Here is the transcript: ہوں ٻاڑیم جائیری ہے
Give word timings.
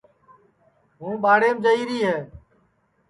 ہوں 0.99 1.13
ٻاڑیم 1.23 1.57
جائیری 1.63 1.99
ہے 2.07 2.17